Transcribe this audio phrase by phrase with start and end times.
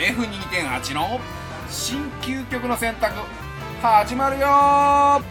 [0.00, 1.20] F2.8 の
[1.68, 3.12] 新究極の選択
[3.82, 5.22] 始まるよは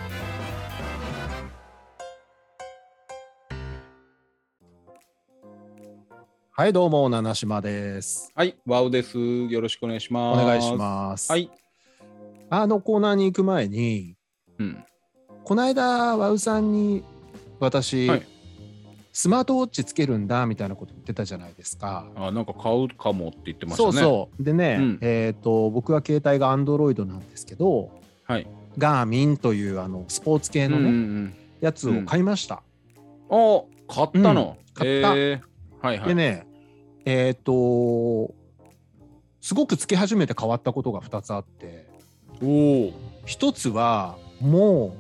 [6.67, 8.31] い、どうも、七島です。
[8.35, 9.17] はい、ワウです。
[9.17, 10.45] よろしくお願いしおます。
[10.45, 11.31] 願いします。
[11.31, 11.49] はい。
[12.51, 14.17] あのコーナーに行く前に、
[14.59, 14.85] うん。
[15.45, 17.03] この間、ワウさんに
[17.59, 18.38] 私、はい
[19.11, 22.05] スマートウォッチつけるんだみたいなこと言ってたじゃないですか。
[22.15, 23.91] あ、なんか買うかもって言ってましたね。
[23.93, 24.43] そうそう。
[24.43, 27.91] でね、うんえっ、と、僕は携帯が Android なんですけど、
[28.25, 28.47] はい。
[28.77, 32.61] ガーミンというあのスポーツ系うんうのね、んやつを買いました。
[33.29, 33.57] うん。
[33.57, 34.57] あ、買ったの？
[34.59, 35.41] うん買ったえー
[35.81, 36.07] はいはい。
[36.09, 36.47] でね、
[37.05, 38.33] えっ、と、
[39.41, 41.87] すごくつけ始めて変わったことが2つあって、
[42.43, 42.45] お
[42.89, 42.93] お。
[43.25, 44.95] 一つはも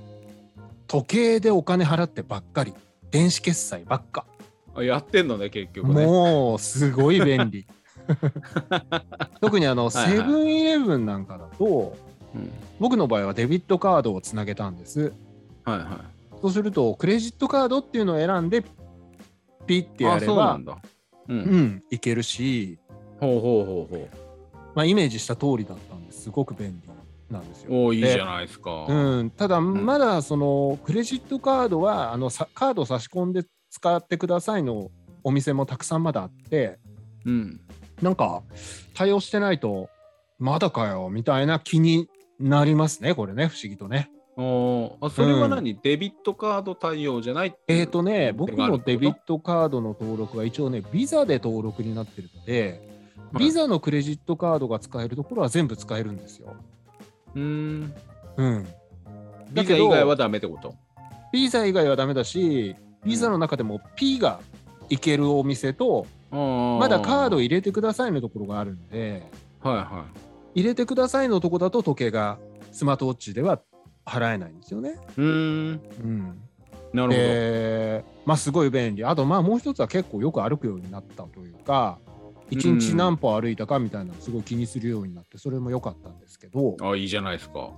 [0.57, 2.73] う時計でお金払ってばっかり
[3.11, 4.25] 電子決済ばっか、
[4.75, 6.05] あやってんのね、結局ね。
[6.05, 7.65] もうすごい便利。
[9.41, 11.95] 特にあのセブンイレブンなんかだと
[12.35, 12.51] うん。
[12.79, 15.13] 僕の場合はデビットカードをつなげたんです。
[15.65, 16.01] はいは
[16.41, 18.63] そうするとクレジットカードっていうのを選んで
[19.67, 20.77] ピッてやればそうなんだ。
[21.27, 21.33] う。
[21.33, 22.79] うんんいけるし、
[23.19, 24.07] ほうほうほうほ
[24.75, 26.23] まあ、イメージした通りだったんです。
[26.23, 26.87] すごく便利
[27.31, 27.75] なんですよう。
[27.75, 28.85] おお、いいでじゃないですか。
[28.87, 34.89] うん、ただ、まだそのクレジットカードはあのさカード差し込んで使ってくださいの
[35.23, 36.79] お店もたくさんまだあって
[37.25, 37.61] うん。
[38.01, 38.43] なんか
[38.93, 39.89] 対応してないと
[40.37, 42.07] まだかよみたいな気に
[42.39, 44.09] なりますねこれね不思議とね。
[44.37, 49.19] おーあ、それは何、デビットカード対応じゃないえっ、とね僕のデビット。
[49.35, 52.81] トカードの登録は一応ねビザで登録になってるので
[53.33, 56.55] はいビザのクレジットカードが使えるところは全部使えるんですよ。
[57.35, 57.93] うーん。
[58.37, 58.67] うん、
[59.51, 60.75] ビザ以外はダメってこと？
[61.31, 64.39] ビザ以外はダメだしビザの中でも P が
[64.89, 69.29] 行けるお店とままだカード入れてくださいのところがあるんで、
[69.61, 70.05] はいは
[70.55, 72.37] 入れてくださいのとこだと時計が
[72.71, 73.61] スマートウォッチでは
[74.05, 74.89] 払えないんですよね。
[74.89, 74.93] い。
[74.93, 75.81] うーん。
[76.03, 76.41] うん、
[76.93, 77.09] なるほど。
[77.09, 79.05] で、まあすごい便利。
[79.05, 81.99] あとまあもう一つは結構よく歩くようになったというか、
[82.49, 87.71] 一日何歩歩いたかみたいなのすごい気にするようになって、それも良かったんですけど、あ、いいじゃないですか。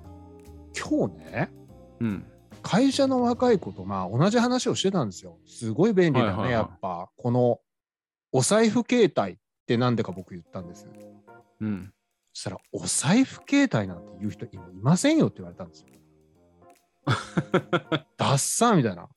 [0.77, 1.51] 今日ね、
[1.99, 2.25] うん。
[2.61, 5.37] 会社の若い子とまあ同じ話をしてたんですよ。
[5.45, 7.09] すごい便利だね、はいはいはいやっぱ。
[7.17, 7.59] この
[8.31, 9.35] お財布携帯っ
[9.67, 10.87] てなんでか僕言ったんです。
[11.59, 11.93] うん。
[12.33, 15.87] そしたら、お財布携帯なんて言う人今いませんよって言われたんですよ。
[18.17, 19.09] ダッサーみたいな。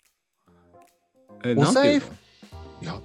[1.45, 2.07] えお財布
[2.83, 3.01] いや、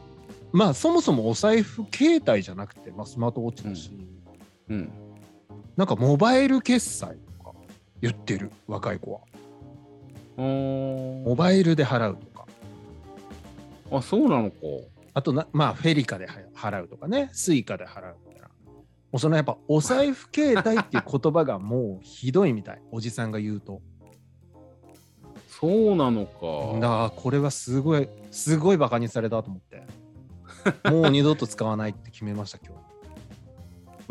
[0.51, 4.87] まあそもそもお財布携帯じゃなくて、まあ、スマートウォッチだし、いうの
[5.75, 7.53] なんかモバイル決済とか
[8.01, 9.21] 言ってる若い子は。
[10.37, 10.45] うん。
[10.45, 12.45] おモバイルで払うとか。
[13.91, 14.57] ーあ、そうなのか。
[15.13, 18.47] あとな、まあフェリカでは払うとかね、スイカで払うみたいな。
[18.47, 18.73] も
[19.13, 22.81] うそのやっぱお財布携帯っていう言葉がもうひどいみたい。
[22.91, 23.81] おじさんが言うと。
[25.47, 26.79] そうなのだか。
[26.79, 29.83] からこれはすごいすごいバカにされたと思って
[30.89, 32.89] もう二度と使わないって決めました今日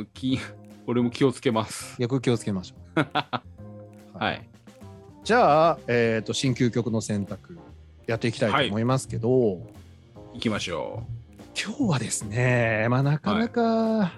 [0.06, 0.38] き
[0.86, 1.96] 俺も気をつけます。
[1.98, 3.06] 逆に気をつけましょう
[4.18, 4.48] はい。
[5.22, 7.58] じゃあ、えー、と新究極の選択
[8.06, 9.28] やっていきたいと思いますけど、
[10.32, 11.02] 行きましょ
[11.54, 14.12] 今日はですねまあなかなか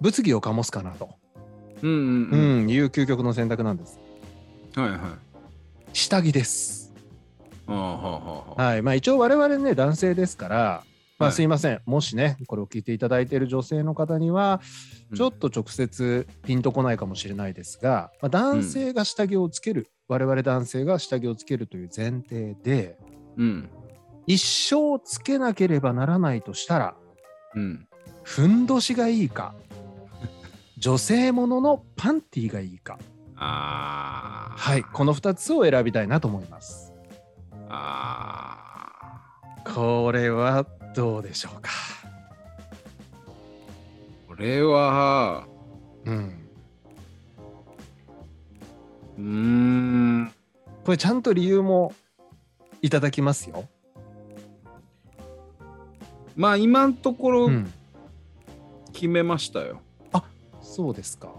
[0.00, 1.10] 物議を醸すかなと、
[1.82, 1.88] う。
[1.88, 2.66] うんうんううん。
[2.66, 3.98] んいう究極の選択なんです
[4.76, 4.98] はいはい。
[5.92, 6.92] 下着です
[7.66, 8.62] はあはあはあ。
[8.62, 10.84] はいまあ一応我々ね男性ですから
[11.20, 14.60] まあはいすいません、もしねこれを聞いていただいている女性の方には
[15.10, 22.96] うんちょっと直接ピンとこないかもしれないですが、まあ、男性が下着をつける、我々男性が下着をつけるという前提で
[23.36, 23.70] うん。
[24.26, 26.94] 一生つけなければならないとしたら
[27.54, 27.86] うん。
[28.22, 29.54] ふんどしがいいか
[30.78, 32.98] 女性もののパンティがいいか
[33.36, 34.56] ああ。
[34.56, 36.92] はいこの2つを選びたいなと思います
[37.68, 38.56] あ
[39.66, 39.72] あ。
[39.74, 41.70] これはどうでしょうか？
[44.28, 45.46] これは、
[46.04, 46.48] うん。
[49.18, 50.32] うーん。
[50.84, 51.92] これちゃんと理由も
[52.82, 53.68] いただきますよ、
[56.34, 57.72] まあ今のところうん、
[58.92, 59.80] 決めましたよ。
[60.62, 61.30] そうですか。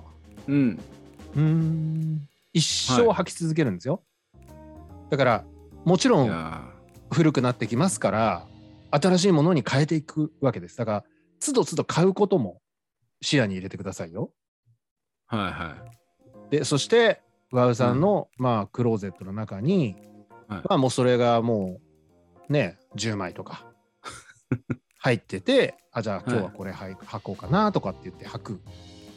[0.48, 0.80] うん。
[1.36, 2.28] うーん。
[2.54, 4.04] 一生履き続けるんですよ、
[5.10, 5.44] だから
[5.86, 6.74] もちろん
[7.12, 8.48] 古くなってきますから
[8.92, 10.78] 新しいものに変えていくわけです。
[10.78, 11.04] だから
[11.40, 12.62] つどつど買うことも
[13.22, 14.32] 視野に入れてくださいよ。
[15.32, 15.76] ーはいは
[16.50, 17.22] でそして
[17.52, 19.96] ワウさんの、まあクローゼットの中に、
[20.48, 20.62] はい。
[20.70, 21.80] まあもうそれがも
[22.50, 23.66] うね10枚とか
[25.00, 28.62] 入っててあじゃあ今日はこれ履履こうかなとかって言って履く。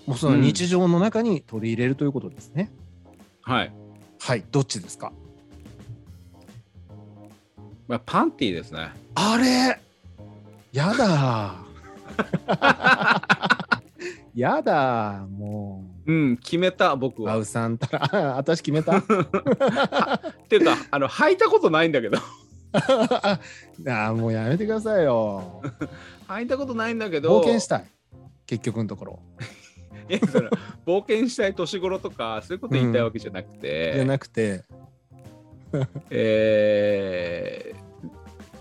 [0.07, 2.71] もうその日常の中に取り入れるということですね、
[3.41, 3.73] はい。
[4.21, 5.13] はいどっちですか？
[7.87, 8.91] まあ、パンティーですね。
[9.15, 9.79] あれ
[10.73, 11.55] やだ
[14.35, 17.35] やだもうん、決めた、僕は。
[17.35, 19.03] うバウさんたら 私決めた っ
[20.49, 22.19] ていうか、あの、履いたことないんだけど。
[22.73, 25.63] あーもうやめてくださいよ
[26.27, 27.41] 履いたことないんだけど。
[27.41, 27.85] 冒険したい
[28.47, 29.21] 結局のところ
[30.09, 30.49] いやそれ
[30.85, 33.93] 冒険したい年頃とか、そういうこと言いたいわけじゃなくて。
[33.95, 34.65] じゃなくて
[36.11, 37.85] えー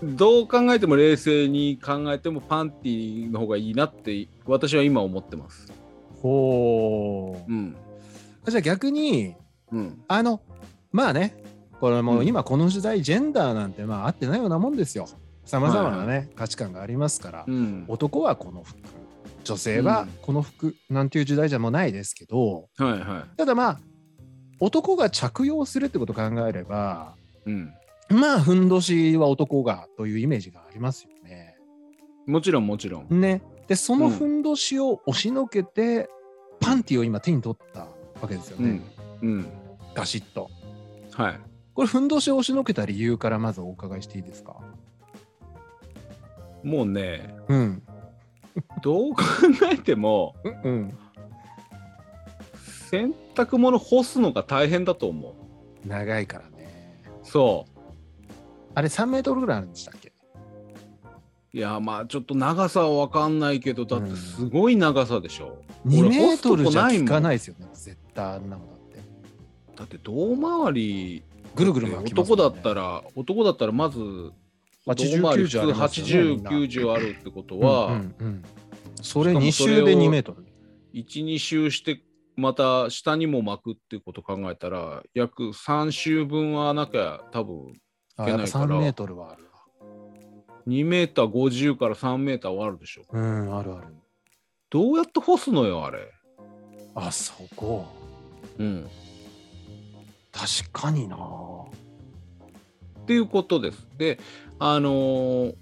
[0.02, 5.72] どう考えても冷静に考えてもパンティの方がいいなって私は今思ってます。
[6.20, 7.50] ほう。
[7.50, 7.76] うん。
[8.46, 9.34] じゃあ逆に
[9.72, 10.02] うん。
[10.08, 10.42] あの
[10.92, 11.42] まあね
[11.80, 12.26] これもううん。
[12.26, 15.06] 今この時代ジェンダーなんてまあ合ってないようなもんですよ。
[15.44, 17.84] さまざまなね、価値観がありますから、うん。
[17.88, 18.76] 男はこの服。
[19.44, 22.68] 女性はこの服なんていう時代じゃもうないですけど。
[22.76, 23.80] はいはただまあ
[24.60, 27.14] 男が着用するってことを考えれば
[27.46, 27.50] い。
[27.50, 27.74] うん。
[28.10, 31.56] まあふんどしは男がというイメージがありますよね。
[32.26, 33.20] もちろんもちろん。
[33.20, 36.08] ねでそのふんどしを押しのけて、
[36.60, 37.80] パンティを今手に取った
[38.20, 38.82] わけですよね、
[39.22, 39.28] うん。
[39.28, 39.46] うん。
[39.94, 40.50] ガシッと。
[41.12, 41.40] はい。
[41.74, 44.56] これふんどしを押しのけた理由からまずお伺いしていいですか？
[46.62, 47.82] もうね、うん。
[48.82, 49.22] どう考
[49.72, 50.98] えてもうんうん。
[52.98, 55.34] 洗濯物干すのが大変だと思
[55.84, 55.88] う。
[55.88, 57.02] 長いからね。
[57.22, 57.66] そ
[58.74, 60.08] あれ3メートルぐらいあるんでしたっけ？
[60.08, 60.12] う。
[61.56, 65.62] いやまあちょっと長さは分かんないけどだってすごい長さでしょ。
[65.86, 67.66] ?2 メートルじゃ効かないですよね。
[67.72, 68.98] 絶対あんなもんだって。
[69.76, 71.22] だって胴回り
[71.54, 73.98] ぐるぐる巻きね男だったら男だったらまず
[74.86, 78.44] 80胴回り90ありますよねみんな8090あるってことは、うんうんうん
[79.02, 80.46] それしかも2それを周で2メートル。
[80.94, 82.00] 12周して
[82.36, 87.74] また下にも巻くってこと考えたら約3周分はなきゃ多分い
[88.16, 89.50] けないから3メートルはあるわ。
[90.66, 93.86] 2メーター50から3メーターはあるでしょうん、あるある。
[94.70, 96.10] どうやって干すのよあれ
[96.94, 97.86] あ、そこ。
[98.58, 98.88] うん
[100.32, 101.16] 確かにな。
[101.16, 104.18] っていうことですで
[104.58, 105.54] あのー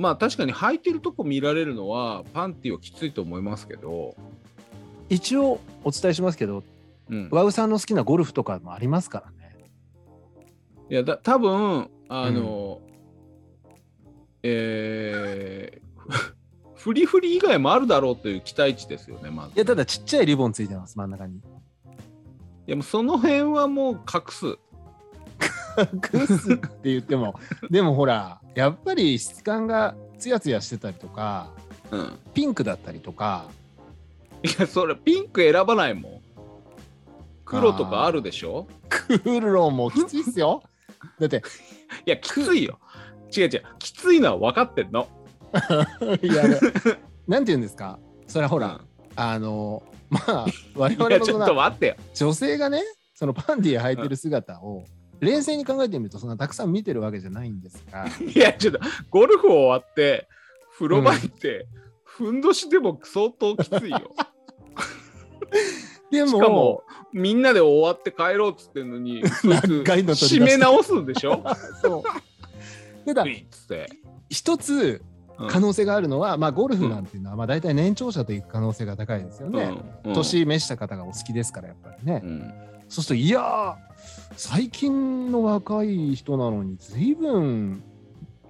[0.00, 4.16] まあ確かに履いてるとこ見られるのはパンティはきついと思いますけど、
[5.10, 6.62] 一応お伝えしますけど、
[7.10, 9.56] うん、ワウさんの好きなゴルフとかもありますからね。
[10.88, 12.80] いやだ多分あの、
[14.42, 15.90] えー
[16.80, 21.36] フリフリ以外もあるだろうという期待値ですよねまずいや、ただちっちゃいリボンついてます、真ん中に。
[21.36, 21.40] い
[22.66, 24.56] やもうその辺はもう隠す。
[25.76, 27.38] 隠すって言っても、
[27.70, 31.50] でもほら、やっぱり質感がツヤツヤしてたりとか、
[31.90, 32.12] うん。
[32.32, 33.50] ピンクだったりとか、
[34.42, 36.20] いやそれピンク選ばないもん。
[37.44, 38.66] 黒とかあるでしょ？
[39.24, 40.62] 黒もきついっすよ。
[41.18, 41.42] だって、
[42.06, 42.78] いやきついよ。
[43.36, 43.62] 違う違う。
[43.78, 45.08] きついのは分かってんの。
[46.22, 46.44] いや、
[47.26, 48.80] なんて言うんですか、それはほら、
[49.16, 50.46] あの、まあ、
[50.76, 51.96] 我いやちょっと待ってよ。
[52.14, 52.82] 女性がね、
[53.14, 54.84] そのパンティー履いてる姿を、
[55.20, 60.28] 冷静に考えてみると、そんなたくさん見てるわけじゃないんですが、いやちょっとゴルフ終わって
[60.74, 61.66] 風呂場行って、
[62.04, 64.14] ふんどしでも相当きついよ
[66.10, 66.82] でしかも
[67.12, 71.42] みんなで終わって帰ろうっつってんのに 締め直すんでしょ？
[71.82, 72.02] そ
[73.06, 73.06] う。
[73.06, 73.24] ただ
[74.28, 75.02] 一つ
[75.38, 75.48] うん。
[75.48, 79.72] 可能性があるのは、まあ、ゴルフなんていうのは、まあ、大体年長者と行く可能性が高いですよね。
[80.04, 80.12] うん。
[80.12, 82.20] 年召した方がお好きですから、やっぱりね。
[82.22, 82.52] うん。
[82.90, 83.74] そうすると、いやー、
[84.36, 87.82] 最近の若い人なのに、随分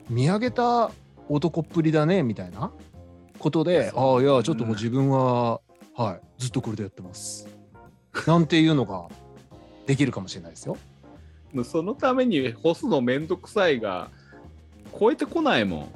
[0.09, 0.91] 見上げた
[1.29, 2.73] 男っぷりだね、みたいな
[3.39, 5.61] ことで、ああ、いや、ちょっともう自分は、
[6.01, 7.47] はい、ずっとこれでやってます。
[8.27, 9.09] なんていうのが
[9.87, 10.79] できるかもしれないですよ。
[11.63, 14.09] そのために干すのめんどくさいが
[14.99, 15.93] 超えてこないも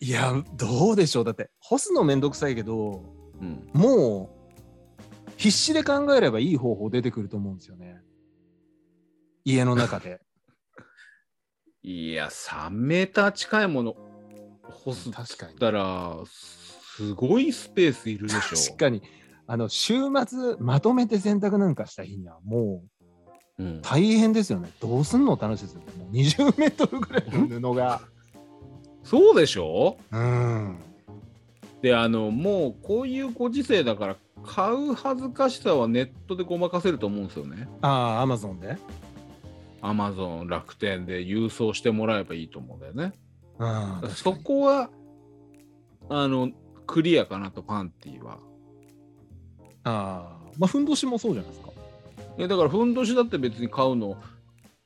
[0.00, 1.24] いや、どうでしょう。
[1.24, 3.04] だって、干すのめんどくさいけど、
[3.40, 4.30] ん、うん、も
[5.28, 8.00] う必死で考えればいい方法出てくると思うんですよね。
[9.44, 10.20] 家の中で。
[11.82, 13.96] いや3メーター近いもの
[14.62, 15.58] 干すっ確かに。
[15.58, 16.16] たら
[16.96, 19.02] すごいスペースいるでしょ確かに。
[19.46, 19.94] あの週
[20.26, 22.88] 末まとめて洗濯なんかした日にはもう
[23.56, 24.70] うん、大変ですよね。
[24.80, 25.86] どうすんのって話ですよね。
[25.98, 28.00] もう20メートルぐらいの布が。
[29.04, 29.96] そうでしょ？
[30.10, 30.78] うん。
[31.80, 37.68] であのもうこういうご時世だから買う恥ずかしさはネットでごまかせると思うんですよね。
[37.82, 38.76] ああ、アマゾンで。
[39.80, 43.12] アマゾン楽天で郵送してもらえばいいと思うんだよね。
[43.58, 44.10] うん。
[44.10, 44.90] そこは
[46.08, 46.50] あの
[46.86, 48.38] クリアかなとパンティは。
[49.84, 51.70] ああまあふんどしもそうじゃないですか。
[52.38, 54.16] えだからふんどしだって別に買うの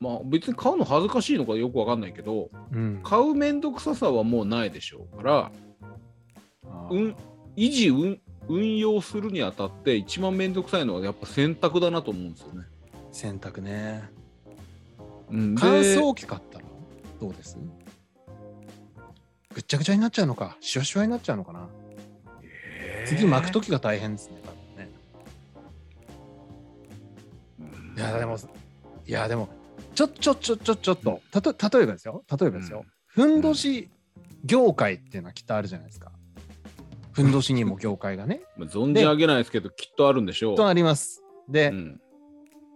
[0.01, 3.01] まあ別に買うの恥ずかしいのかよくわかんないけどうん。
[3.03, 5.53] 買うめんどくささはもうないでしょうから、
[6.91, 7.17] うん、
[7.57, 12.63] 維持運運用するにあたって一番めんどくさいのはやっぱ洗濯だなと思うんですよね。
[13.13, 14.09] 洗濯ね。
[15.31, 16.65] うん、で乾燥機買ったら
[17.21, 17.59] どうです？
[19.53, 21.69] ぐっちゃぐちゃになっちゃうのかシワシワになっちゃうのかな
[23.17, 24.91] 次巻く時が大変ですね多分ね。
[27.97, 28.37] いやでも
[29.07, 29.49] いやでも
[29.95, 32.25] ちょちょちょちょちょっとたと例えばですよ。
[32.31, 33.91] 例えばですよ、ふんどし
[34.45, 36.13] 業界っていうのはきっとあるじゃないですか。
[37.13, 38.43] ふんどしにも業界がね。
[38.57, 40.57] まあ存じ上げないですけどきっとあるんでしょう。
[40.57, 41.25] とあります。
[41.49, 42.01] で、うん。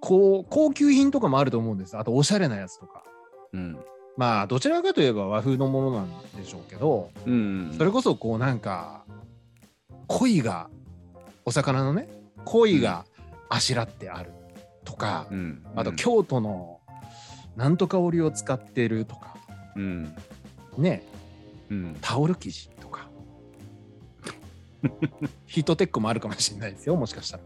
[0.01, 1.97] こう高級品とかもあると思うんです。
[1.97, 3.05] あとおしゃれなやつとか。
[3.53, 3.79] うん。
[4.17, 9.05] まあどちらかといえば和風のものなんでしょうけどうん、それこそこうなんか
[10.09, 10.69] 鯉が
[11.45, 12.09] お魚のね
[12.45, 13.05] 鯉が
[13.49, 14.31] あしらってある
[14.85, 16.81] とか、うん、あと京都の
[17.57, 19.37] なんとか織を使ってるとか。
[19.77, 20.15] うん。
[20.79, 21.05] ね。
[21.71, 23.09] うん、タオル生地とか。
[25.47, 27.43] ヒートテックもあるかもしれないですよもしかしたら。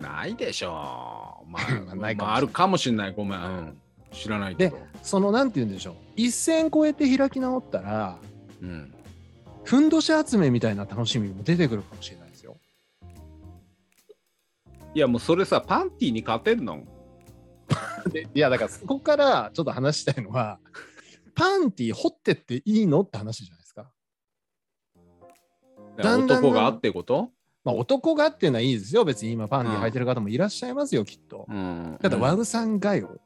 [0.00, 1.50] ないでしょう。
[1.50, 2.16] まあ、 まあないかもしれない。
[2.16, 3.12] まあ、あるかもしれない。
[3.14, 3.40] ごめん。
[3.40, 3.78] うん、
[4.12, 4.78] 知らないけど。
[5.02, 5.94] そのなんて言うんでしょう。
[6.16, 8.18] 一線越えて開き直ったら
[8.62, 8.94] うん、
[9.64, 12.56] ふんどし集めみたいな楽しみも出てくるかもしれないですよ。
[14.94, 16.82] いやもうそれさパンティに勝てんの？
[18.10, 20.58] でいやだからそこからちょっと話したいのは
[21.34, 23.90] パンティ掘ってっていいのって話じゃないですか。
[25.96, 27.30] だんだん男があってこと、
[27.62, 29.04] まあ男がっていうのはいいですよ。
[29.04, 31.46] 別に今パンティ履いてる方もいらっしゃいますよきっと。
[31.48, 33.18] うん、ただうんワウさんがよ。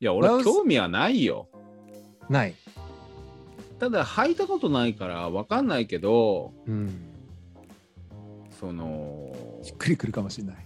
[0.00, 1.48] いや俺ワウ興味はないよ。
[2.30, 2.54] ない。
[3.80, 7.06] ただ履いたことないからわかんないけどうん。
[8.60, 10.56] そのしっくりくるかもしれない。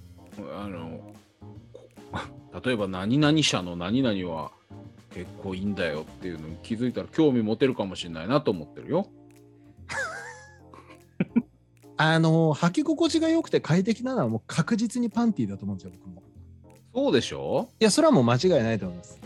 [0.59, 1.01] あの
[1.73, 1.81] こ
[2.65, 4.51] 例えば何々社の何々は
[5.13, 9.07] 結構いいんだよっていうのに気づいたら興味持てるかもしれないなと思ってるよ。
[11.97, 16.23] あの履き心地が良くて快適なのはもう確実にパンティだと思うんですよ僕も。
[16.93, 17.69] そうでしょ？
[17.79, 19.21] いやそれはもう間違いないと思います。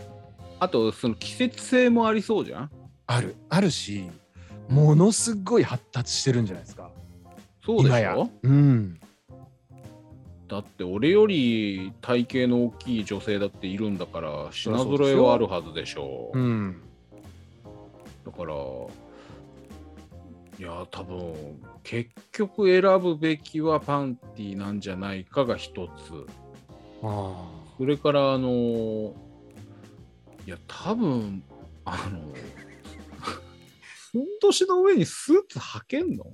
[0.59, 2.69] あとその季節性もありそうじゃん？
[3.11, 4.07] あるあるし
[4.69, 6.91] ものすごい発達してるんじゃないですか。
[7.65, 8.29] そうでしょ？
[8.43, 8.99] うん。
[10.47, 16.39] だって俺より体型の大きい女性だっているんだから品揃えはあるはずでしょう。
[16.39, 16.83] うん。
[18.23, 18.57] だからい
[20.61, 21.33] や多分
[21.81, 25.91] 結局選ぶべきはパンティなんじゃないかが一つ。
[27.01, 29.15] あそれからあの
[30.45, 31.41] いや多分
[31.85, 32.19] あの
[34.11, 36.25] ふんどしの上にスーツ履けんの？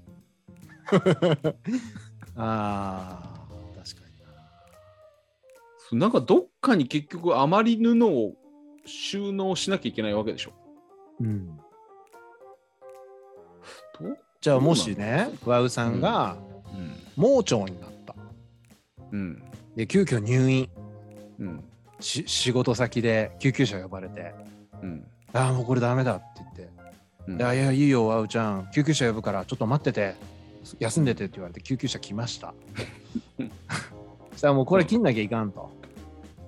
[2.36, 2.38] あ。
[2.38, 3.48] ああ。
[3.84, 4.08] 確か
[5.92, 6.06] にな。
[6.06, 8.34] なんかどっかに結局余り布を
[8.86, 10.54] 収納しなきゃいけないわけでしょ？
[11.22, 11.60] うん。
[14.42, 16.38] じゃあもしねワウさんが
[16.74, 18.16] うん盲腸になった。
[19.12, 19.44] うん
[19.76, 20.70] で急遽入院
[21.40, 21.64] うん
[22.00, 24.34] し仕事先で救急車呼ばれて
[24.84, 26.70] うん「ああもうこれダメだ」って言って
[27.28, 27.38] うん。
[27.38, 28.70] いやいやいいよワウちゃん。
[28.74, 30.16] 救急車呼ぶからちょっと待ってて。
[30.80, 32.54] 休んでてって言われて救急車来ました。
[34.32, 35.70] そしたらもうこれ切んなきゃいかんと。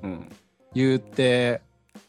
[0.01, 0.29] うん。
[0.73, 1.61] 言って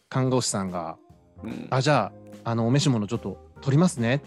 [0.09, 0.97] 看護師さんが
[1.43, 2.13] うん「あじゃ
[2.45, 4.23] ああのお召し物ちょっと取りますね。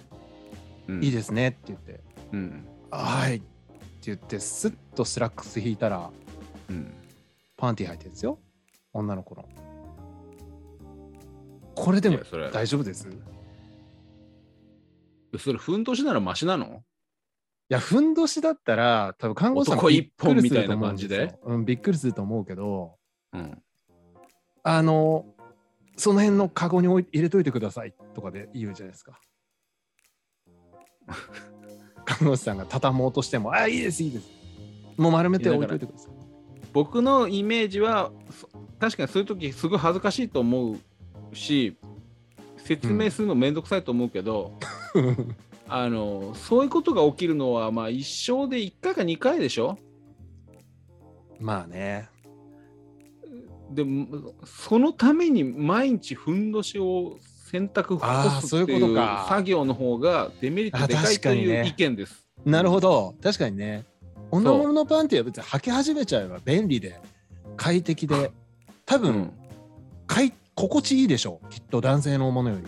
[0.87, 1.03] うん。
[1.03, 2.01] いいですね」って言って。
[2.33, 3.45] うん「はい」って
[4.03, 6.11] 言ってスッとスラックス引いたら
[6.69, 6.93] うん。
[7.57, 8.39] パンティ履いてるんですよ。
[8.93, 9.45] 女の子の。
[11.75, 12.19] これでも
[12.51, 13.07] 大丈夫です？
[15.39, 16.83] それふんどしならマシなの？
[17.69, 22.95] いや、ふんどしだったら、多分看護師さん男一本びっくりすると思うんすよみたいな感うん、びっくりすると思うけど、
[23.33, 23.61] うん
[24.63, 25.25] あの、
[25.95, 29.19] その辺のカゴに入れといてくださいとかで言うじゃないですか。
[32.05, 34.27] 看護師さんが畳もうとしても、あ、いいです、いいです。
[34.97, 36.11] もう丸めて置いといてください。
[36.73, 41.77] 僕のイメージはそ確かにそういう時すごい恥ずかしいと思うし
[42.57, 44.57] 説明するのめんどくさいと思うけど、
[45.67, 49.77] あのそういうことが起きるのはまあ一生で1回か2回でしょ？
[51.39, 52.09] まあね。
[53.71, 57.17] でもそのために毎日ふんどしを
[57.49, 58.95] 洗濯干すっていう
[59.29, 62.25] 作業の方がデメリットでかあいという意見です。
[62.45, 63.15] なるほど。
[63.23, 63.85] 確かにね。
[64.29, 66.99] 女物のパンティは別に履き始めちゃえば便利で、
[67.57, 68.31] 快適で、
[68.85, 69.33] 多分、うん
[70.07, 72.67] かい心地いいでしょうきっと男性のものより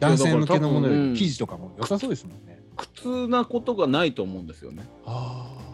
[0.00, 2.62] 男性向けのものより生地とかも良さそうですもんね。
[2.76, 4.84] 苦痛なことがないと思うんですよね。
[5.06, 5.64] ああ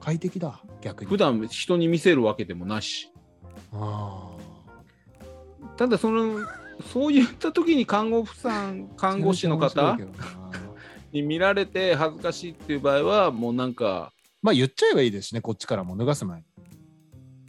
[0.00, 1.10] 快適だ逆に。
[1.10, 3.10] 普段人に見せるわけでもなし。
[3.72, 4.36] あ
[5.76, 6.46] ただその
[6.92, 9.96] そういった時に看護婦さんあ 看護師の方
[11.12, 15.96] に見られて恥ずかしいっていう場合はもうなんかまあ言っちゃえばいいですしねこっちからも。
[15.96, 16.46] 脱がす前に。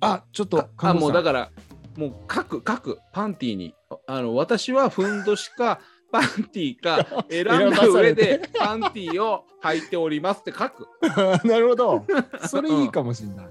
[0.02, 1.52] あちょっとあもうだかから
[1.98, 3.74] もう書く書くパンティーに。
[4.08, 10.88] あの私はふんどしかパンティーか選んだ上でパンティーを履いておりますって書く。
[11.48, 12.06] なるほど。
[12.48, 13.46] それいいかもしれない。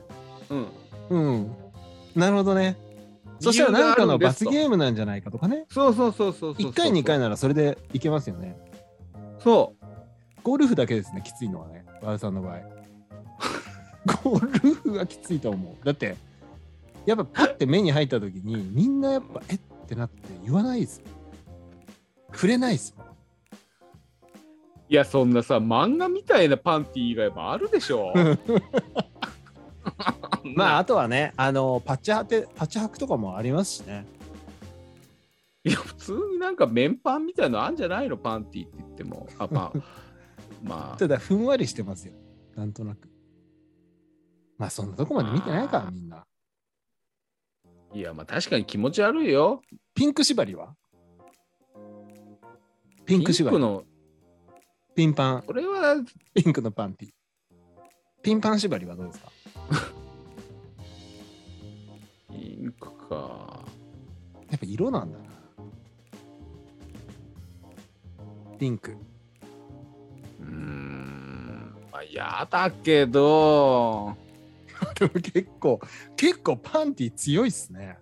[0.50, 0.66] うん、
[1.10, 1.56] うん。
[2.14, 2.76] なるほどね。
[3.40, 5.64] そしたらなんかの罰ゲームなんじゃないかとかね。
[5.70, 8.58] そうそうそうそうそう1回2回ならそれでいけますよね。
[9.38, 9.86] そう。
[10.42, 11.84] ゴルフだけですねきついのはね。
[12.02, 12.60] バウさんの場合。
[14.22, 15.84] ゴルフはきついと思う。
[15.84, 16.16] だって
[17.06, 21.02] やっぱパッて目に入った時にみんなやっぱえってなって言わないです
[22.32, 22.94] 触れないです。
[22.96, 23.06] もん
[24.88, 28.12] いやそんなさ漫画みたいなパンティー以外もあるでしょ。
[30.56, 34.04] まああとはねあのパッチはてパッチ履くとかもありますしね。
[35.62, 39.28] いや普通になんか綿パンみたいなのあんじゃないのパンティーって言っても。
[39.38, 39.78] あまあ
[40.62, 40.96] まあ。
[40.96, 42.14] ただふんわりしてますよ。
[42.56, 43.08] なんとなく。
[44.58, 46.24] まあそんなとこまで見てないかあーみんな。
[47.92, 49.62] いやまあ確かに気持ち悪いよ。
[49.94, 50.74] ピンク縛りは？
[53.10, 53.84] ピンク縛りピンクの。
[54.94, 55.42] ピンパン。
[55.42, 55.96] これは。
[56.32, 57.08] ピンクのパンティ。
[58.22, 59.32] ピンパン縛りはどうですか？
[62.32, 63.64] ピンクか。
[64.48, 65.24] やっぱ色なんだな。
[68.58, 68.92] ピンク。
[70.40, 71.74] うーん。
[71.90, 74.16] まあやだけど。
[75.00, 75.80] でも結構、
[76.16, 77.98] 結構パンティ強いっすね。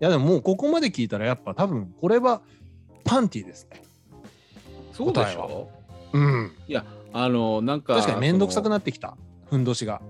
[0.00, 2.42] やでももうここまで聞いたらやっぱ多分これは
[3.04, 3.82] パンティですね。
[4.92, 5.68] そうでしょ？
[6.12, 6.52] うん。
[7.12, 9.16] あのなんか確かに面倒くさくななってきた。
[9.48, 10.00] ふんどしが。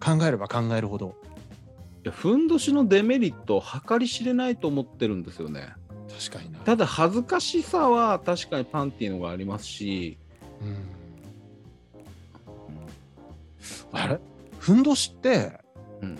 [0.00, 1.14] 考えれば考えるほど。
[2.04, 5.68] いやふんどしのデメリットを計り知れないと思ってるんですよね
[6.28, 6.58] 確かにな。
[6.58, 10.18] ただ恥ずかしさは確かにパンティーのがありますし、
[10.60, 10.76] うん。
[13.92, 14.18] あれ？
[14.58, 15.60] ふんどしって、
[16.00, 16.18] うん、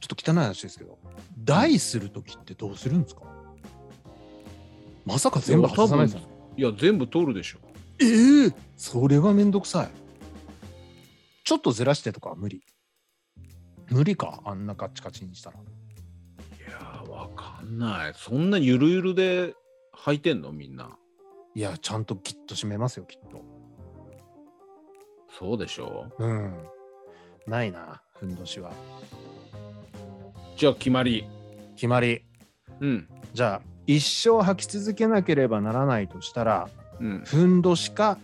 [0.00, 0.98] ちょっと汚い話ですけど、
[1.38, 3.22] 台するときってどうするんですか？
[5.04, 6.26] まさか全部外さないですよね。
[6.56, 7.58] いや全部取るでしょ
[8.00, 9.88] ええそれはめんどくさい。
[11.44, 12.62] ちょっとずらしてとかは無理。
[13.88, 15.58] 無理か、あんなカッチカチにしたら。
[15.58, 15.60] い
[16.68, 19.54] やーわかんないそんなゆるゆるで
[19.96, 20.50] 履いてんの？
[20.50, 20.98] みんな
[21.54, 23.42] いや、ちゃんとギッと締めますよ、きっと。
[25.38, 26.52] そうでしょうん。
[27.46, 28.72] ないな、ふんどしは。
[30.56, 31.26] じゃあ決まり
[31.76, 32.22] 決まり。
[32.80, 36.68] うんじゃあ、一生履き続けなければならないとしたら、
[37.00, 38.18] うんふんどしか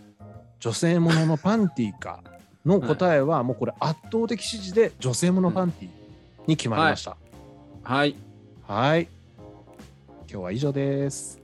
[0.59, 2.23] 女性もののパンティーか
[2.65, 5.91] の答えは、もうこれ圧倒的支持で女性ものパンティー
[6.47, 7.15] に決まりました。
[7.83, 8.15] はい
[8.67, 9.07] はい。
[10.27, 11.42] 今日は以上です。